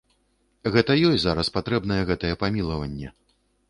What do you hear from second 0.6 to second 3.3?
Гэта ёй зараз патрэбнае гэтае памілаванне.